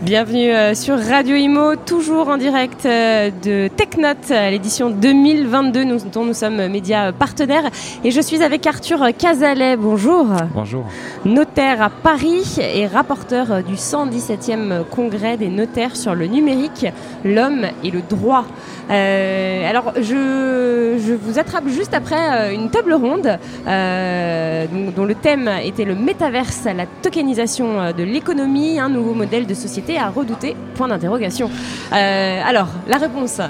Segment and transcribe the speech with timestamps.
[0.00, 6.24] Bienvenue euh, sur Radio Imo, toujours en direct euh, de TechNote, l'édition 2022 nous, dont
[6.24, 7.68] nous sommes médias partenaires.
[8.04, 10.28] Et je suis avec Arthur Cazalet, bonjour.
[10.54, 10.84] Bonjour.
[11.24, 16.86] Notaire à Paris et rapporteur du 117e congrès des notaires sur le numérique,
[17.24, 18.44] l'homme et le droit.
[18.90, 25.14] Euh, alors, je, je, vous attrape juste après une table ronde euh, dont, dont, le
[25.14, 30.56] thème était le métaverse, la tokenisation de l'économie, un nouveau modèle de société à redouter
[30.74, 31.50] Point d'interrogation.
[31.92, 33.40] Euh, alors, la réponse,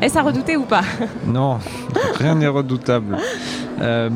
[0.00, 0.82] est-ce à redouter ou pas?
[1.26, 1.58] Non,
[2.18, 3.16] rien n'est redoutable.
[3.80, 4.10] Euh,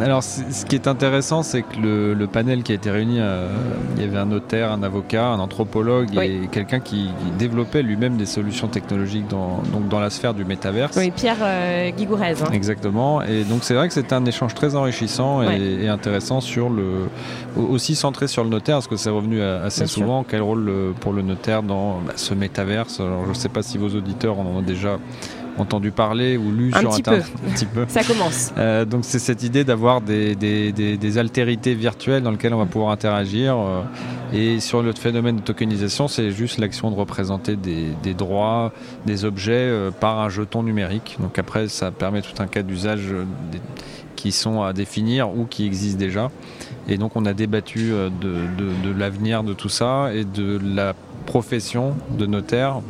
[0.00, 3.48] alors, ce qui est intéressant, c'est que le, le, panel qui a été réuni, euh,
[3.96, 6.40] il y avait un notaire, un avocat, un anthropologue oui.
[6.44, 10.44] et quelqu'un qui, qui, développait lui-même des solutions technologiques dans, donc dans la sphère du
[10.44, 10.96] métaverse.
[10.96, 12.42] Oui, Pierre euh, Guigourez.
[12.42, 12.52] Hein.
[12.52, 13.22] Exactement.
[13.22, 15.60] Et donc, c'est vrai que c'était un échange très enrichissant et, ouais.
[15.60, 17.08] et, intéressant sur le,
[17.56, 20.20] aussi centré sur le notaire, parce que c'est revenu assez Bien souvent.
[20.22, 20.30] Sûr.
[20.30, 23.78] Quel rôle pour le notaire dans bah, ce métaverse Alors, je ne sais pas si
[23.78, 24.98] vos auditeurs en ont déjà
[25.58, 27.24] entendu parler ou lu un sur petit Internet.
[27.24, 27.48] Peu.
[27.48, 27.84] un petit peu.
[27.88, 28.52] Ça commence.
[28.58, 32.58] Euh, donc c'est cette idée d'avoir des, des, des, des, altérités virtuelles dans lesquelles on
[32.58, 33.56] va pouvoir interagir.
[33.56, 33.82] Euh,
[34.32, 38.72] et sur le phénomène de tokenisation, c'est juste l'action de représenter des, droits,
[39.06, 41.16] des objets euh, par un jeton numérique.
[41.20, 43.14] Donc après, ça permet tout un cas d'usage
[44.16, 46.30] qui sont à définir ou qui existent déjà.
[46.88, 50.94] Et donc on a débattu de, de, de l'avenir de tout ça et de la
[51.26, 52.80] profession de notaire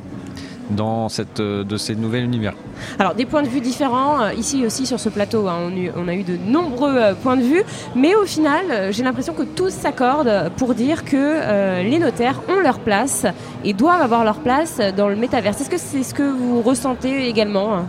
[0.71, 2.55] dans cette, de ces nouveaux univers.
[2.99, 6.15] Alors des points de vue différents, euh, ici aussi sur ce plateau, hein, on, a
[6.15, 7.63] eu de nombreux euh, points de vue,
[7.95, 12.41] mais au final euh, j'ai l'impression que tous s'accordent pour dire que euh, les notaires
[12.49, 13.27] ont leur place
[13.65, 15.61] et doivent avoir leur place dans le métaverse.
[15.61, 17.85] Est-ce que c'est ce que vous ressentez également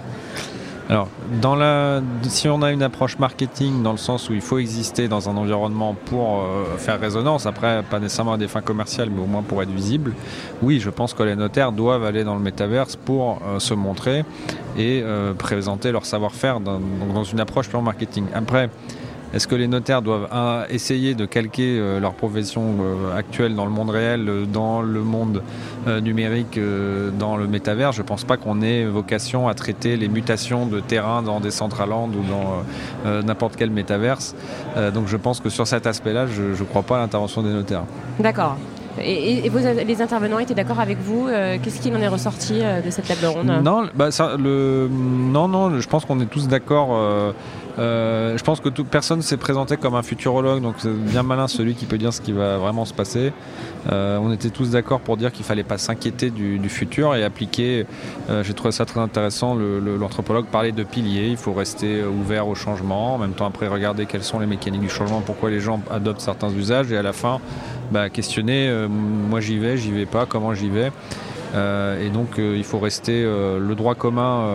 [0.89, 1.07] alors,
[1.39, 5.07] dans la, si on a une approche marketing dans le sens où il faut exister
[5.07, 9.21] dans un environnement pour euh, faire résonance, après pas nécessairement à des fins commerciales, mais
[9.21, 10.15] au moins pour être visible,
[10.63, 14.25] oui, je pense que les notaires doivent aller dans le métaverse pour euh, se montrer
[14.79, 16.81] et euh, présenter leur savoir-faire dans,
[17.13, 18.25] dans, une approche pure marketing.
[18.33, 18.71] Après,
[19.33, 23.65] est-ce que les notaires doivent un, essayer de calquer euh, leur profession euh, actuelle dans
[23.65, 25.43] le monde réel, euh, dans le monde
[26.01, 26.59] numérique,
[27.17, 27.91] dans le métavers?
[27.91, 31.51] Je ne pense pas qu'on ait vocation à traiter les mutations de terrain dans des
[31.51, 34.35] Centraland ou dans n'importe quel métaverse.
[34.93, 37.85] donc je pense que sur cet aspect-là, je ne crois pas à l'intervention des notaires.
[38.19, 38.57] D'accord.
[39.03, 39.49] Et,
[39.85, 43.07] les intervenants étaient d'accord avec vous euh, Qu'est-ce qu'il en est ressorti euh, de cette
[43.07, 43.45] table ronde?
[43.63, 46.89] Non, bah non, non, je pense qu'on est tous d'accord.
[47.77, 51.47] Euh, je pense que toute personne s'est présenté comme un futurologue, donc c'est bien malin
[51.47, 53.31] celui qui peut dire ce qui va vraiment se passer.
[53.89, 57.85] On était tous d'accord pour dire qu'il fallait pas s'inquiéter du, futur et appliquer.
[58.41, 59.55] J'ai trouvé ça très intéressant.
[59.55, 61.29] L'anthropologue parlait de piliers.
[61.29, 63.15] Il faut rester ouvert au changement.
[63.15, 66.21] En même temps, après regarder quelles sont les mécaniques du changement, pourquoi les gens adoptent
[66.21, 67.39] certains usages, et à la fin,
[67.91, 68.69] bah, questionner.
[68.89, 70.25] Moi, j'y vais, j'y vais pas.
[70.25, 70.91] Comment j'y vais
[71.55, 74.45] euh, et donc euh, il faut rester, euh, le droit commun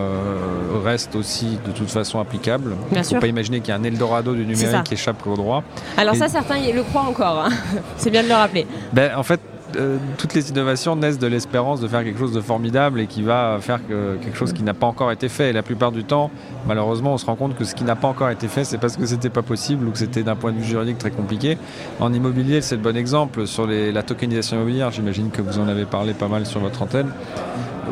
[0.83, 2.75] reste aussi de toute façon applicable.
[2.91, 5.35] Il ne faut pas imaginer qu'il y a un Eldorado du numérique qui échappe au
[5.35, 5.63] droit.
[5.97, 7.49] Alors et ça, certains le croient encore, hein.
[7.97, 8.65] c'est bien de le rappeler.
[8.93, 9.39] Ben, en fait,
[9.75, 13.21] euh, toutes les innovations naissent de l'espérance de faire quelque chose de formidable et qui
[13.21, 15.49] va faire que, quelque chose qui n'a pas encore été fait.
[15.49, 16.31] Et la plupart du temps,
[16.67, 18.97] malheureusement, on se rend compte que ce qui n'a pas encore été fait, c'est parce
[18.97, 21.57] que c'était pas possible ou que c'était d'un point de vue juridique très compliqué.
[21.99, 23.47] En immobilier, c'est le bon exemple.
[23.47, 27.11] Sur la tokenisation immobilière, j'imagine que vous en avez parlé pas mal sur votre antenne.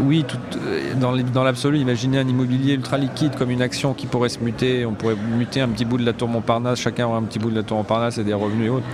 [0.02, 0.26] Oui,
[0.58, 4.86] euh, dans l'absolu, imaginez un immobilier ultra liquide comme une action qui pourrait se muter.
[4.86, 7.52] On pourrait muter un petit bout de la tour Montparnasse, chacun aurait un petit bout
[7.52, 8.86] de la tour Montparnasse et des revenus et autres.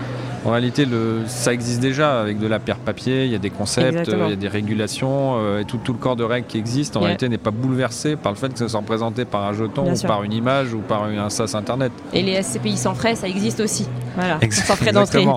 [0.46, 3.50] En réalité, le, ça existe déjà avec de la pierre papier, il y a des
[3.50, 6.48] concepts, euh, il y a des régulations, euh, et tout, tout, le corps de règles
[6.48, 7.08] qui existe, en yeah.
[7.08, 9.94] réalité, n'est pas bouleversé par le fait que ce soit représenté par un jeton, Bien
[9.94, 10.08] ou sûr.
[10.08, 11.92] par une image, ou par un sas internet.
[12.14, 13.88] Et les SCPI sans frais, ça existe aussi.
[14.16, 15.28] Voilà, frais d'entrée.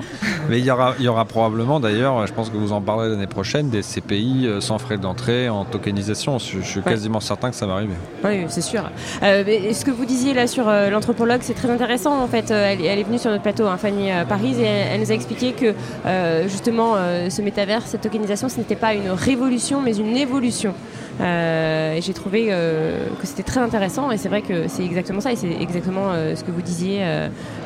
[0.48, 3.08] Mais il y, aura, il y aura probablement, d'ailleurs, je pense que vous en parlerez
[3.08, 6.38] l'année prochaine, des CPI sans frais d'entrée en tokenisation.
[6.38, 6.84] Je, je suis ouais.
[6.84, 7.94] quasiment certain que ça va arriver.
[8.24, 8.90] Oui, c'est sûr.
[9.22, 12.22] Euh, mais ce que vous disiez là sur euh, l'anthropologue, c'est très intéressant.
[12.22, 15.00] En fait, elle, elle, est venue sur notre plateau, hein, Fanny Paris, et elle, elle,
[15.00, 15.74] nous a expliqué que
[16.06, 16.94] euh, justement
[17.28, 20.74] ce métavers, cette tokenisation, ce n'était pas une révolution, mais une évolution.
[21.20, 25.36] Et j'ai trouvé que c'était très intéressant et c'est vrai que c'est exactement ça et
[25.36, 27.04] c'est exactement ce que vous disiez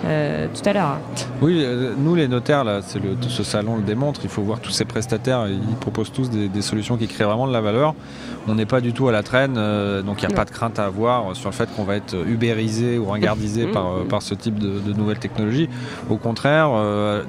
[0.03, 0.99] tout à l'heure.
[1.41, 1.65] Oui,
[1.99, 4.85] nous les notaires, là, c'est le, ce salon le démontre, il faut voir tous ces
[4.85, 7.95] prestataires, ils proposent tous des, des solutions qui créent vraiment de la valeur.
[8.49, 10.79] On n'est pas du tout à la traîne, donc il n'y a pas de crainte
[10.79, 14.59] à avoir sur le fait qu'on va être ubérisé ou ringardisé par, par ce type
[14.59, 15.69] de, de nouvelles technologies.
[16.11, 16.71] Au contraire,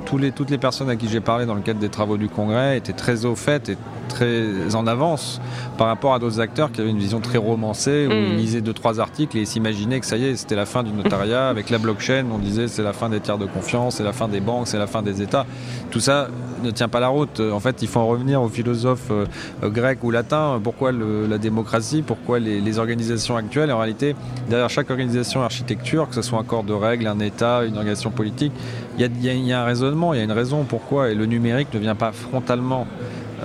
[0.06, 2.30] tous les, toutes les personnes à qui j'ai parlé dans le cadre des travaux du
[2.30, 3.78] Congrès étaient très au fait et
[4.08, 5.42] très en avance
[5.78, 8.38] par rapport à d'autres acteurs qui avaient une vision très romancée où ils mm.
[8.38, 11.50] lisaient deux trois articles et s'imaginaient que ça y est c'était la fin du notariat.
[11.50, 14.28] Avec la blockchain on disait c'est la fin des tiers de confiance c'est la fin
[14.28, 15.46] des banques c'est la fin des États.
[15.92, 16.28] Tout ça
[16.64, 17.40] ne tient pas la route.
[17.40, 19.26] En fait il faut en revenir aux philosophes euh,
[19.70, 20.60] grecs ou latins.
[20.64, 22.02] Pourquoi la démocratie?
[22.02, 23.72] Pourquoi les, organisations actuelles?
[23.72, 24.16] En réalité
[24.50, 28.12] derrière chaque organisation architecture que ce soit un corps de règles un État une organisation
[28.12, 28.52] politique
[29.00, 31.80] il y, a, un raisonnement, il y a une raison pourquoi, et le numérique ne
[31.80, 32.88] vient pas frontalement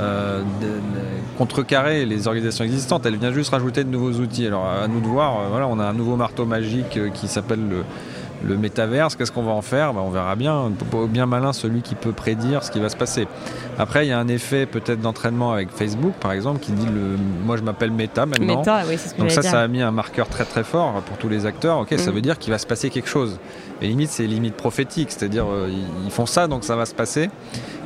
[0.03, 0.43] euh,
[1.39, 4.47] contrecarrer les organisations existantes, elle vient juste rajouter de nouveaux outils.
[4.47, 7.61] Alors à nous de voir, euh, on a un nouveau marteau magique euh, qui s'appelle
[7.69, 7.85] le,
[8.47, 9.95] le métaverse, qu'est-ce qu'on va en faire?
[9.95, 10.73] Ben, On verra bien.
[11.09, 13.27] Bien malin celui qui peut prédire ce qui va se passer.
[13.79, 17.17] Après, il y a un effet peut-être d'entraînement avec Facebook, par exemple, qui dit le.
[17.45, 18.59] Moi, je m'appelle Meta maintenant.
[18.59, 19.51] Meta, oui, ce que Donc ça, dire.
[19.51, 21.79] ça a mis un marqueur très très fort pour tous les acteurs.
[21.79, 22.15] Ok, ça mm.
[22.15, 23.39] veut dire qu'il va se passer quelque chose.
[23.81, 25.69] Et limite, c'est limite prophétique, c'est-à-dire euh,
[26.05, 27.31] ils font ça, donc ça va se passer.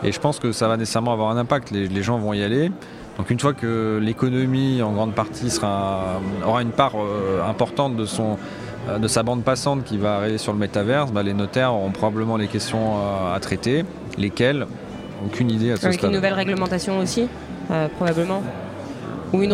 [0.05, 1.71] Et je pense que ça va nécessairement avoir un impact.
[1.71, 2.71] Les, gens vont y aller.
[3.17, 8.05] Donc une fois que l'économie en grande partie sera, aura une part euh, importante de
[8.05, 8.37] son
[8.99, 12.37] de sa bande passante qui va arriver sur le métaverse, bah, les notaires auront probablement
[12.37, 13.85] les questions euh, à traiter.
[14.17, 14.67] Lesquelles?
[15.25, 17.29] Aucune idée à ce Avec une nouvelle réglementation aussi,
[17.71, 18.43] euh, probablement
[19.37, 19.53] ou une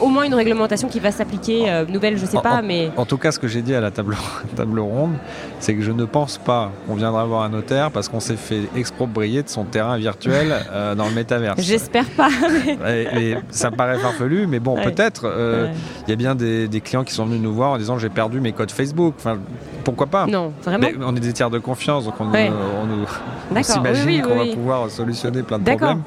[0.00, 2.90] au moins une réglementation qui va s'appliquer euh, nouvelle, je sais pas, mais.
[2.96, 4.16] En tout cas, ce que j'ai dit à la table,
[4.56, 5.14] table ronde,
[5.60, 8.62] c'est que je ne pense pas qu'on viendra voir un notaire parce qu'on s'est fait
[8.76, 11.60] exproprier de son terrain virtuel euh, dans le métaverse.
[11.60, 12.28] J'espère pas.
[12.88, 15.22] Et, ça me paraît farfelu, mais bon, peut-être.
[15.24, 15.68] Euh,
[16.06, 18.40] il y a bien des, clients qui sont venus nous voir en disant j'ai perdu
[18.40, 19.14] mes codes Facebook.
[19.16, 19.38] Enfin,
[19.84, 20.88] pourquoi pas Non, vraiment.
[21.02, 25.58] on est des tiers de confiance, donc on, on, s'imagine qu'on va pouvoir solutionner plein
[25.58, 26.02] de problèmes.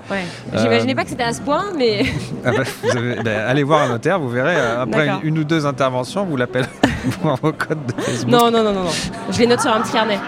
[0.53, 2.05] J'imaginais pas que c'était à ce point, mais.
[2.45, 5.43] Ah bah, vous avez ben, allez voir un notaire, vous verrez, euh, après une, ou
[5.43, 6.63] deux interventions, vous l'appelez
[7.21, 8.31] pour vos codes de Facebook.
[8.31, 8.89] Non, non, non, non, non.
[9.31, 10.19] Je les note sur un petit carnet.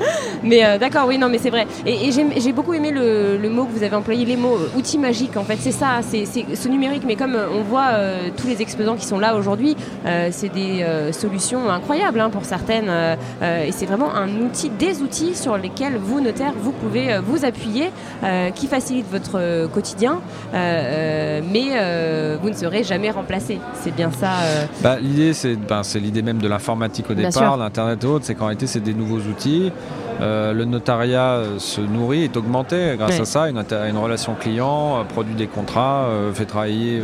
[0.42, 1.66] mais euh, d'accord, oui, non, mais c'est vrai.
[1.84, 5.36] Et, j'ai beaucoup aimé le, mot que vous avez employé, les mots euh, outils magiques.
[5.36, 7.02] En fait, c'est ça, c'est ce numérique.
[7.06, 7.92] Mais comme on voit
[8.36, 9.76] tous les exposants qui sont là aujourd'hui,
[10.30, 12.90] c'est des solutions incroyables hein, pour certaines.
[13.42, 17.90] et c'est vraiment un outil, des outils sur lesquels vous, notaires, vous pouvez vous appuyer,
[18.54, 20.20] qui facilitent votre quotidien.
[20.52, 23.60] mais vous ne serez jamais remplacé.
[23.82, 24.30] C'est bien ça.
[24.82, 28.46] Bah, l'idée, c'est ben, l'idée même de l'informatique au départ, l'Internet et autres, c'est qu'en
[28.46, 29.72] réalité, c'est des nouveaux outils.
[30.20, 34.98] Euh, le notariat euh, se nourrit, est augmenté grâce à ça, une, une relation client,
[34.98, 37.02] euh, produit des contrats, fait travailler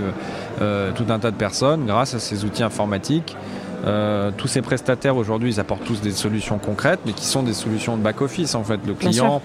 [0.59, 3.37] tout un tas de personnes grâce à ces outils informatiques.
[4.37, 7.97] tous ces prestataires aujourd'hui, ils apportent tous des solutions concrètes, mais qui sont des solutions
[7.97, 8.81] de back-office en fait.
[8.87, 9.43] Le client,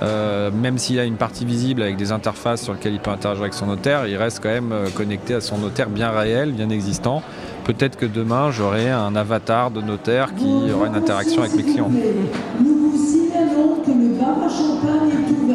[0.00, 3.54] même s'il a une partie visible avec des interfaces sur lesquelles il peut interagir avec
[3.54, 7.22] son notaire, il reste quand même connecté à son notaire bien réel, bien existant.
[7.64, 11.90] Peut-être que demain, j'aurai un avatar de notaire qui aura une interaction avec mes clients.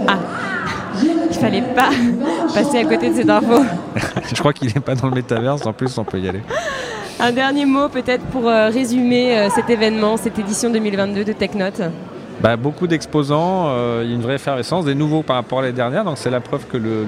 [0.08, 0.18] Ah,
[1.30, 1.90] il fallait pas
[2.54, 3.64] passer à côté de cette info.
[4.34, 6.42] Je crois qu'il n'est pas dans le métaverse, en plus on peut y aller.
[7.20, 11.82] Un dernier mot peut-être pour euh, résumer euh, cet événement, cette édition 2022 de TechNote
[12.42, 15.64] bah, beaucoup d'exposants, euh, il y a une vraie effervescence, des nouveaux par rapport à
[15.64, 17.06] l'année dernière, donc c'est la preuve que le,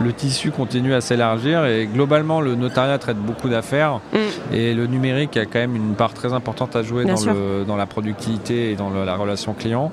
[0.00, 4.54] le, tissu continue à s'élargir et globalement le notariat traite beaucoup d'affaires mm.
[4.54, 7.74] et le numérique a quand même une part très importante à jouer dans, le, dans,
[7.76, 9.90] la productivité et dans la relation client.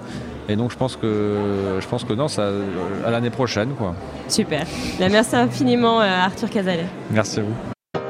[0.50, 2.50] Et donc je pense que je pense que non, ça
[3.06, 3.96] à l'année prochaine quoi.
[4.28, 4.66] Super.
[5.00, 6.88] Bah, merci infiniment euh, Arthur Casalet.
[7.12, 7.54] Merci à vous.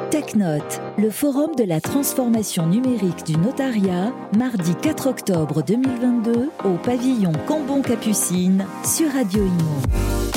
[0.10, 7.32] TechNote, le forum de la transformation numérique du notariat, mardi 4 octobre 2022 au pavillon
[7.46, 10.29] Cambon Capucine sur Radio Imo.